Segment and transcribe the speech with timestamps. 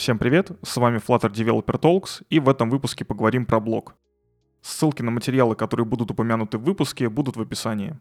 [0.00, 3.96] Всем привет, с вами Flutter Developer Talks, и в этом выпуске поговорим про блок.
[4.62, 7.98] Ссылки на материалы, которые будут упомянуты в выпуске, будут в описании.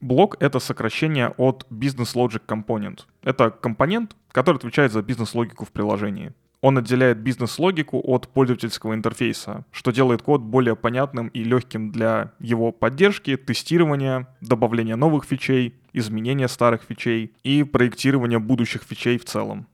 [0.00, 3.00] Блок— это сокращение от Business Logic Component.
[3.24, 6.34] Это компонент, который отвечает за бизнес-логику в приложении.
[6.60, 12.70] Он отделяет бизнес-логику от пользовательского интерфейса, что делает код более понятным и легким для его
[12.70, 19.66] поддержки, тестирования, добавления новых фичей, изменения старых фичей и проектирования будущих фичей в целом.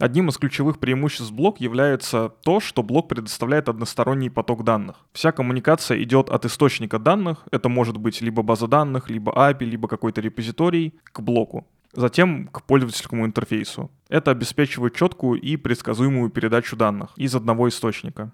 [0.00, 4.96] Одним из ключевых преимуществ блок является то, что блок предоставляет односторонний поток данных.
[5.12, 9.88] Вся коммуникация идет от источника данных, это может быть либо база данных, либо API, либо
[9.88, 11.66] какой-то репозиторий, к блоку.
[11.92, 13.90] Затем к пользовательскому интерфейсу.
[14.08, 18.30] Это обеспечивает четкую и предсказуемую передачу данных из одного источника.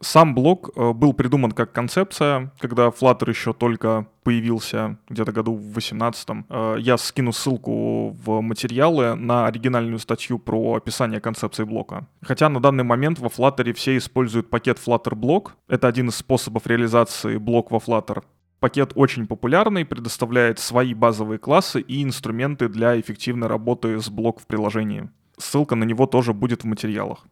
[0.00, 5.72] Сам блок э, был придуман как концепция, когда Flutter еще только появился где-то году в
[5.72, 12.06] 18 э, Я скину ссылку в материалы на оригинальную статью про описание концепции блока.
[12.22, 15.52] Хотя на данный момент во Flutter все используют пакет Flutter Block.
[15.68, 18.22] Это один из способов реализации блок во Flutter.
[18.60, 24.46] Пакет очень популярный, предоставляет свои базовые классы и инструменты для эффективной работы с блок в
[24.46, 25.10] приложении.
[25.36, 27.26] Ссылка на него тоже будет в материалах.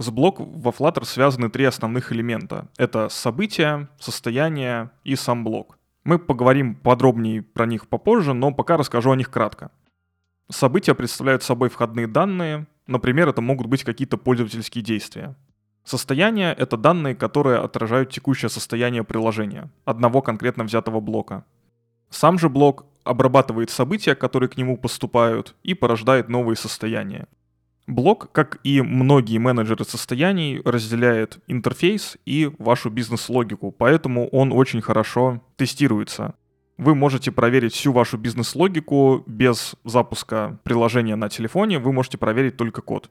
[0.00, 2.68] С блок во Flutter связаны три основных элемента.
[2.78, 5.78] Это события, состояние и сам блок.
[6.04, 9.70] Мы поговорим подробнее про них попозже, но пока расскажу о них кратко.
[10.50, 15.36] События представляют собой входные данные, например, это могут быть какие-то пользовательские действия.
[15.84, 21.44] Состояние— это данные, которые отражают текущее состояние приложения, одного конкретно взятого блока.
[22.08, 27.28] Сам же блок обрабатывает события, которые к нему поступают, и порождает новые состояния.
[27.90, 35.42] Блок, как и многие менеджеры состояний, разделяет интерфейс и вашу бизнес-логику, поэтому он очень хорошо
[35.56, 36.34] тестируется.
[36.78, 42.80] Вы можете проверить всю вашу бизнес-логику без запуска приложения на телефоне, вы можете проверить только
[42.80, 43.10] код.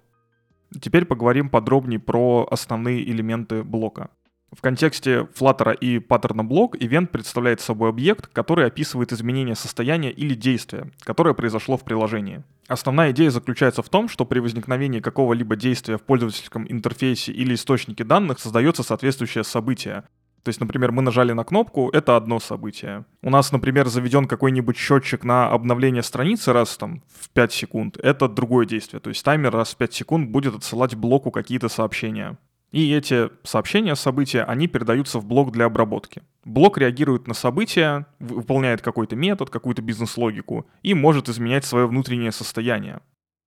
[0.80, 4.09] Теперь поговорим подробнее про основные элементы блока.
[4.52, 10.34] В контексте Flutter и паттерна блок ивент представляет собой объект, который описывает изменение состояния или
[10.34, 12.44] действия, которое произошло в приложении.
[12.68, 18.04] Основная идея заключается в том, что при возникновении какого-либо действия в пользовательском интерфейсе или источнике
[18.04, 20.04] данных создается соответствующее событие.
[20.44, 23.06] То есть, например, мы нажали на кнопку, это одно событие.
[23.22, 28.28] У нас, например, заведен какой-нибудь счетчик на обновление страницы раз там в 5 секунд, это
[28.28, 29.00] другое действие.
[29.00, 32.38] То есть таймер раз в 5 секунд будет отсылать блоку какие-то сообщения.
[32.72, 36.22] И эти сообщения, события, они передаются в блок для обработки.
[36.46, 43.02] Блок реагирует на события, выполняет какой-то метод, какую-то бизнес-логику и может изменять свое внутреннее состояние.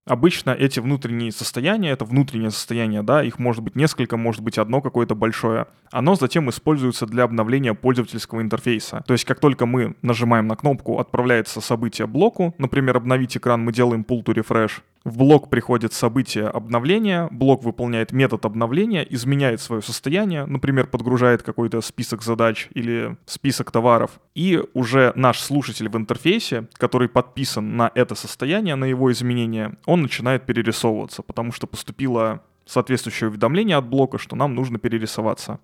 [0.05, 4.81] Обычно эти внутренние состояния, это внутреннее состояние, да, их может быть несколько, может быть одно
[4.81, 9.05] какое-то большое, оно затем используется для обновления пользовательского интерфейса.
[9.07, 13.73] То есть как только мы нажимаем на кнопку «Отправляется событие блоку», например, «Обновить экран», мы
[13.73, 19.83] делаем pull to refresh, в блок приходит событие обновления, блок выполняет метод обновления, изменяет свое
[19.83, 26.69] состояние, например, подгружает какой-то список задач или список товаров, и уже наш слушатель в интерфейсе,
[26.75, 33.29] который подписан на это состояние, на его изменение, он начинает перерисовываться, потому что поступило соответствующее
[33.29, 35.59] уведомление от блока, что нам нужно перерисоваться.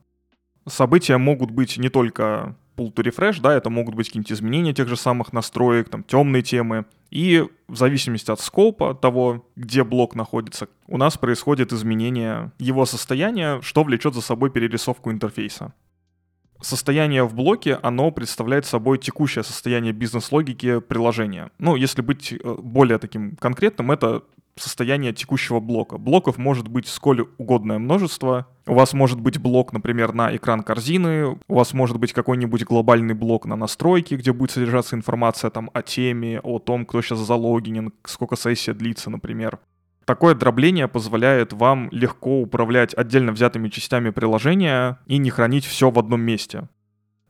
[0.69, 4.89] События могут быть не только pull to refresh, да, это могут быть какие-нибудь изменения тех
[4.89, 6.85] же самых настроек, там, темные темы.
[7.11, 13.61] И в зависимости от скопа того, где блок находится, у нас происходит изменение его состояния,
[13.63, 15.73] что влечет за собой перерисовку интерфейса.
[16.61, 21.51] Состояние в блоке, оно представляет собой текущее состояние бизнес-логики приложения.
[21.59, 24.25] Ну, если быть э, более таким конкретным, это
[24.61, 25.99] состояние текущего блока.
[25.99, 28.47] Блоков может быть сколь угодное множество.
[28.67, 33.15] У вас может быть блок, например, на экран корзины, у вас может быть какой-нибудь глобальный
[33.15, 37.93] блок на настройки, где будет содержаться информация там о теме, о том, кто сейчас залогинен,
[38.05, 39.59] сколько сессия длится, например.
[40.05, 45.99] Такое дробление позволяет вам легко управлять отдельно взятыми частями приложения и не хранить все в
[45.99, 46.69] одном месте.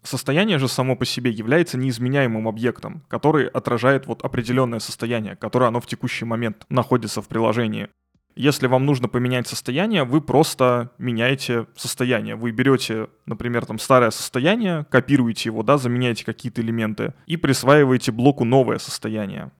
[0.03, 5.81] Состояние же само по себе является неизменяемым объектом, который отражает вот определенное состояние, которое оно
[5.81, 7.89] в текущий момент находится в приложении.
[8.37, 12.37] Если вам нужно поменять состояние, вы просто меняете состояние.
[12.37, 18.45] Вы берете, например, там старое состояние, копируете его, да, заменяете какие-то элементы и присваиваете блоку
[18.45, 19.51] новое состояние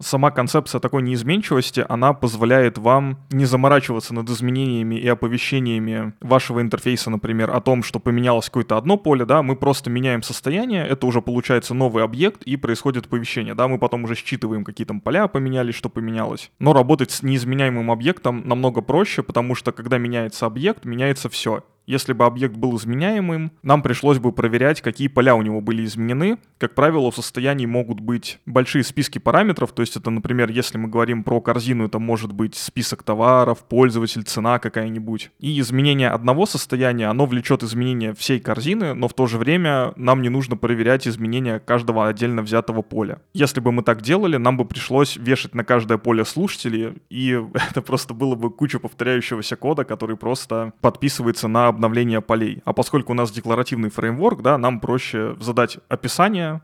[0.00, 7.10] сама концепция такой неизменчивости, она позволяет вам не заморачиваться над изменениями и оповещениями вашего интерфейса,
[7.10, 11.20] например, о том, что поменялось какое-то одно поле, да, мы просто меняем состояние, это уже
[11.22, 15.74] получается новый объект и происходит оповещение, да, мы потом уже считываем, какие там поля поменялись,
[15.74, 16.50] что поменялось.
[16.58, 22.12] Но работать с неизменяемым объектом намного проще, потому что когда меняется объект, меняется все Если
[22.12, 26.36] бы объект был изменяемым, нам пришлось бы проверять, какие поля у него были изменены.
[26.58, 30.88] Как правило, в состоянии могут быть большие списки параметров, то есть это, например, если мы
[30.88, 35.30] говорим про корзину, это может быть список товаров, пользователь, цена какая-нибудь.
[35.40, 40.20] И изменение одного состояния, оно влечет изменение всей корзины, но в то же время нам
[40.20, 43.22] не нужно проверять изменения каждого отдельно взятого поля.
[43.32, 47.80] Если бы мы так делали, нам бы пришлось вешать на каждое поле слушателей, и это
[47.80, 52.60] просто было бы куча повторяющегося кода, который просто подписывается на обновление полей.
[52.64, 56.60] А поскольку у нас декларативный фреймворк, да, нам проще задать описание,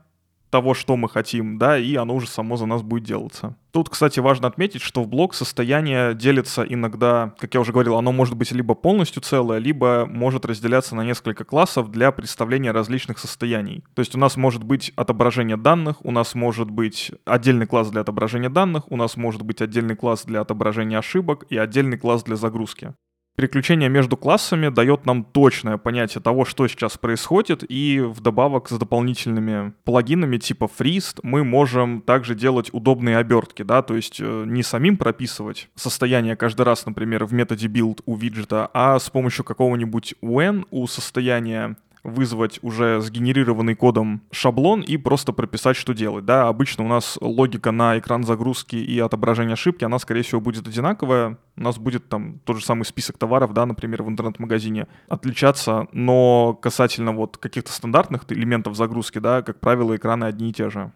[0.55, 3.57] того, что мы хотим, да, и оно уже само за нас будет делаться.
[3.71, 8.13] Тут, кстати, важно отметить, что в блок состояние делится иногда, как я уже говорил, оно
[8.13, 13.83] может быть либо полностью целое, либо может разделяться на несколько классов для представления различных состояний.
[13.95, 17.99] То есть у нас может быть отображение данных, у нас может быть отдельный класс для
[17.99, 22.37] отображения данных, у нас может быть отдельный класс для отображения ошибок и отдельный класс для
[22.37, 22.93] загрузки.
[23.35, 29.73] Переключение между классами дает нам точное понятие того, что сейчас происходит, и вдобавок с дополнительными
[29.83, 34.95] плагинами типа Freeze мы можем также делать удобные обертки, да, то есть э, не самим
[34.95, 40.65] прописывать состояние каждый раз, например, в методе build у виджета, а с помощью какого-нибудь when
[40.71, 41.75] у состояния
[42.05, 46.25] вызвать уже сгенерированный кодом шаблон и просто прописать, что делать.
[46.25, 50.67] Да, обычно у нас логика на экран загрузки и отображения ошибки, она, скорее всего, будет
[50.67, 51.37] одинаковая.
[51.57, 56.53] У нас будет там тот же самый список товаров, да, например, в интернет-магазине отличаться, но
[56.53, 60.91] касательно вот каких-то стандартных элементов загрузки, да, как правило, экраны одни и те же.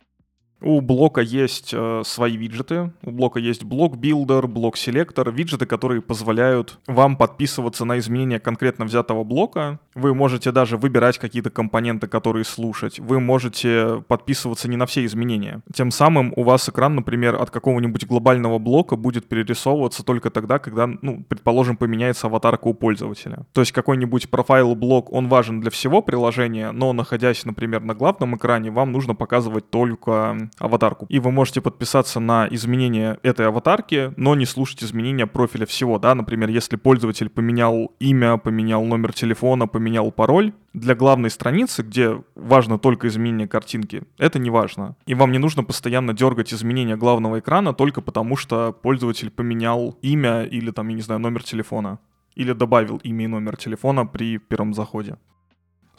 [0.61, 2.91] У блока есть э, свои виджеты.
[3.03, 9.79] У блока есть BlocBuilder, BlocSelector, виджеты, которые позволяют вам подписываться на изменения конкретно взятого блока.
[9.95, 12.99] Вы можете даже выбирать какие-то компоненты, которые слушать.
[12.99, 15.61] Вы можете подписываться не на все изменения.
[15.73, 20.87] Тем самым у вас экран, например, от какого-нибудь глобального блока будет перерисовываться только тогда, когда,
[20.87, 23.45] ну, предположим, поменяется аватарка у пользователя.
[23.53, 28.71] То есть какой-нибудь профайл-блок, он важен для всего приложения, но находясь, например, на главном экране,
[28.71, 31.05] вам нужно показывать только аватарку.
[31.09, 36.15] И вы можете подписаться на изменение этой аватарки, но не слушать изменения профиля всего, да,
[36.15, 42.77] например, если пользователь поменял имя, поменял номер телефона, поменял пароль, для главной страницы, где важно
[42.77, 44.95] только изменение картинки, это не важно.
[45.07, 50.43] И вам не нужно постоянно дергать изменения главного экрана только потому, что пользователь поменял имя
[50.43, 51.99] или там, я не знаю, номер телефона.
[52.35, 55.17] Или добавил имя и номер телефона при первом заходе.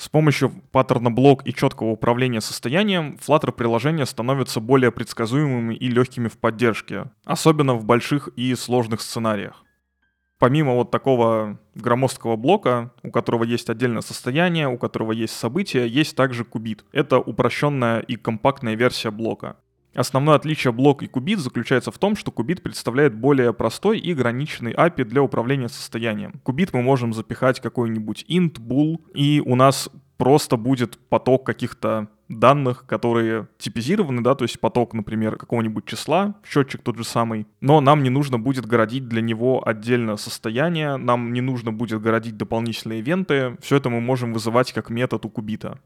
[0.00, 6.28] С помощью паттерна блок и четкого управления состоянием Flutter приложения становятся более предсказуемыми и легкими
[6.28, 9.62] в поддержке, особенно в больших и сложных сценариях.
[10.38, 16.16] Помимо вот такого громоздкого блока, у которого есть отдельное состояние, у которого есть события, есть
[16.16, 16.82] также кубит.
[16.92, 19.56] Это упрощенная и компактная версия блока.
[19.94, 24.72] Основное отличие блок и кубит заключается в том, что кубит представляет более простой и ограниченный
[24.72, 26.40] API для управления состоянием.
[26.42, 32.86] Кубит мы можем запихать какой-нибудь int, bool, и у нас просто будет поток каких-то данных,
[32.86, 38.02] которые типизированы, да, то есть поток, например, какого-нибудь числа, счетчик тот же самый, но нам
[38.02, 43.56] не нужно будет городить для него отдельно состояние, нам не нужно будет городить дополнительные ивенты,
[43.60, 45.80] все это мы можем вызывать как метод у кубита.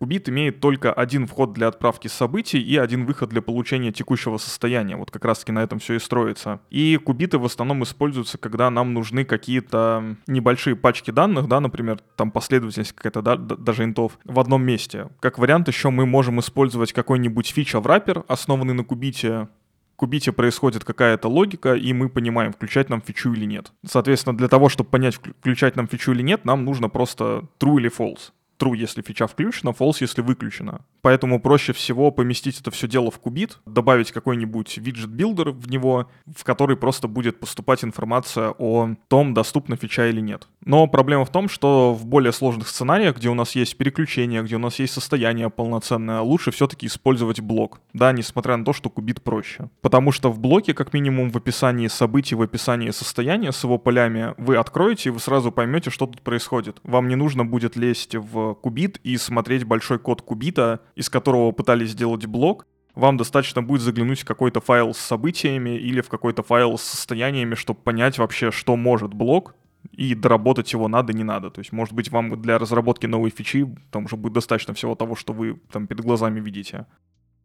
[0.00, 4.96] Кубит имеет только один вход для отправки событий и один выход для получения текущего состояния.
[4.96, 6.60] Вот как раз таки на этом все и строится.
[6.70, 12.30] И кубиты в основном используются, когда нам нужны какие-то небольшие пачки данных, да, например, там
[12.30, 15.08] последовательность какая-то, да, даже интов, в одном месте.
[15.20, 19.48] Как вариант еще мы можем использовать какой-нибудь фича в раппер, основанный на кубите,
[19.96, 23.70] кубите происходит какая-то логика, и мы понимаем, включать нам фичу или нет.
[23.84, 27.90] Соответственно, для того, чтобы понять, включать нам фичу или нет, нам нужно просто true или
[27.94, 30.84] false true, если фича включена, false, если выключена.
[31.02, 36.44] Поэтому проще всего поместить это все дело в кубит, добавить какой-нибудь виджет-билдер в него, в
[36.44, 40.48] который просто будет поступать информация о том, доступна фича или нет.
[40.64, 44.56] Но проблема в том, что в более сложных сценариях, где у нас есть переключение, где
[44.56, 47.80] у нас есть состояние полноценное, лучше все-таки использовать блок.
[47.92, 49.70] Да, несмотря на то, что кубит проще.
[49.80, 54.34] Потому что в блоке, как минимум в описании событий, в описании состояния с его полями,
[54.36, 56.78] вы откроете и вы сразу поймете, что тут происходит.
[56.82, 61.90] Вам не нужно будет лезть в кубит и смотреть большой код кубита, из которого пытались
[61.90, 66.76] сделать блок, вам достаточно будет заглянуть в какой-то файл с событиями или в какой-то файл
[66.76, 69.54] с состояниями, чтобы понять вообще, что может блок,
[69.92, 71.50] и доработать его надо, не надо.
[71.50, 75.14] То есть, может быть, вам для разработки новой фичи там уже будет достаточно всего того,
[75.14, 76.86] что вы там перед глазами видите.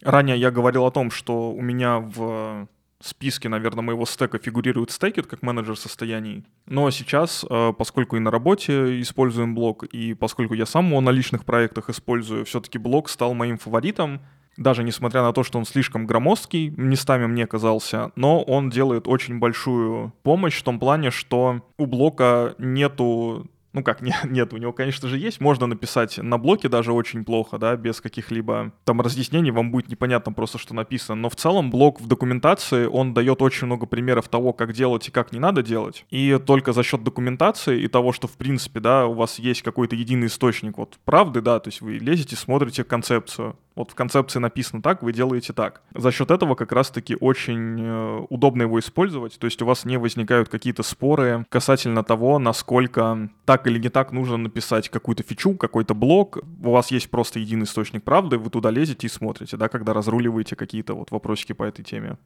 [0.01, 2.67] Ранее я говорил о том, что у меня в
[3.07, 6.43] списке, наверное, моего стека фигурирует Stackit как менеджер состояний.
[6.65, 11.11] Но сейчас, э, поскольку и на работе используем блок, и поскольку я сам его на
[11.11, 14.21] личных проектах использую, все-таки блок стал моим фаворитом.
[14.57, 19.37] Даже несмотря на то, что он слишком громоздкий, местами мне казался, но он делает очень
[19.37, 24.71] большую помощь в том плане, что у блока нету Ну как, не, нет, у него,
[24.71, 25.41] конечно же, есть.
[25.41, 30.31] Можно написать на блоке даже очень плохо, да, без каких-либо там разъяснений, вам будет непонятно
[30.31, 31.21] просто, что написано.
[31.21, 35.11] Но в целом блок в документации, он дает очень много примеров того, как делать и
[35.11, 36.05] как не надо делать.
[36.09, 39.95] И только за счет документации и того, что, в принципе, да, у вас есть какой-то
[39.95, 43.57] единый источник вот правды, да, то есть вы лезете, смотрите концепцию.
[43.75, 45.81] Вот в концепции написано так, вы делаете так.
[45.93, 49.97] За счет этого как раз-таки очень э, удобно его использовать, то есть у вас не
[49.97, 55.93] возникают какие-то споры касательно того, насколько так или не так нужно написать какую-то фичу, какой-то
[55.93, 56.39] блок.
[56.63, 60.55] У вас есть просто единый источник правды, вы туда лезете и смотрите, да, когда разруливаете
[60.55, 62.17] какие-то вот вопросики по этой теме.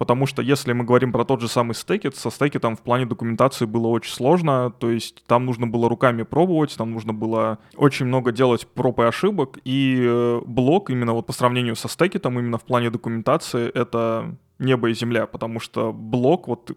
[0.00, 3.66] Потому что если мы говорим про тот же самый стекет, со стекетом в плане документации
[3.66, 8.32] было очень сложно, то есть там нужно было руками пробовать, там нужно было очень много
[8.32, 12.64] делать проб и ошибок, и э, блок именно вот по сравнению со стекетом, именно в
[12.64, 16.70] плане документации, это небо и земля, потому что блок вот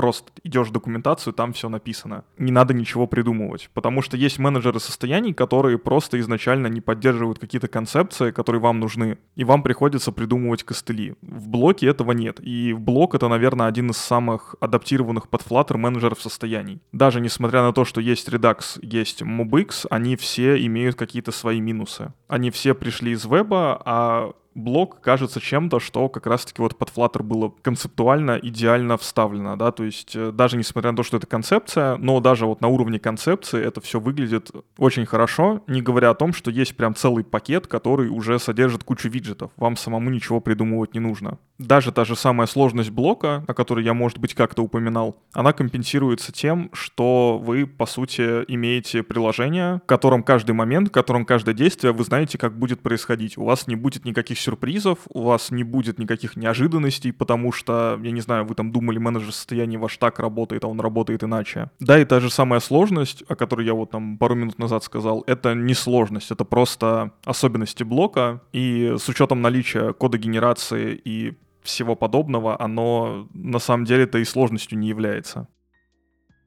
[0.00, 2.24] просто идешь в документацию, там все написано.
[2.38, 7.68] Не надо ничего придумывать, потому что есть менеджеры состояний, которые просто изначально не поддерживают какие-то
[7.68, 11.16] концепции, которые вам нужны, и вам приходится придумывать костыли.
[11.20, 15.76] В блоке этого нет, и в блок это, наверное, один из самых адаптированных под Flutter
[15.76, 16.80] менеджеров состояний.
[16.92, 22.14] Даже несмотря на то, что есть Redux, есть MobX, они все имеют какие-то свои минусы.
[22.26, 27.22] Они все пришли из веба, а блок кажется чем-то, что как раз-таки вот под Flutter
[27.22, 31.96] было концептуально идеально вставлено, да, то есть э, даже несмотря на то, что это концепция,
[31.96, 36.32] но даже вот на уровне концепции это все выглядит очень хорошо, не говоря о том,
[36.32, 41.00] что есть прям целый пакет, который уже содержит кучу виджетов, вам самому ничего придумывать не
[41.00, 41.38] нужно.
[41.58, 46.32] Даже та же самая сложность блока, о которой я, может быть, как-то упоминал, она компенсируется
[46.32, 51.92] тем, что вы, по сути, имеете приложение, в котором каждый момент, в котором каждое действие
[51.92, 53.36] вы знаете, как будет происходить.
[53.36, 58.10] У вас не будет никаких сюрпризов, у вас не будет никаких неожиданностей, потому что, я
[58.10, 61.70] не знаю, вы там думали, менеджер состояния ваш так работает, а он работает иначе.
[61.80, 65.22] Да, и та же самая сложность, о которой я вот там пару минут назад сказал,
[65.26, 71.94] это не сложность, это просто особенности блока, и с учетом наличия кода генерации и всего
[71.94, 75.48] подобного, оно на самом деле-то и сложностью не является.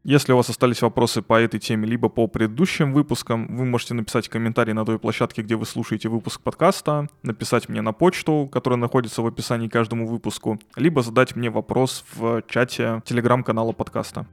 [0.05, 4.27] Если у вас остались вопросы по этой теме, либо по предыдущим выпускам, вы можете написать
[4.27, 9.21] комментарий на той площадке, где вы слушаете выпуск подкаста, написать мне на почту, которая находится
[9.21, 14.25] в описании к каждому выпуску, либо задать мне вопрос в чате телеграм-канала подкаста.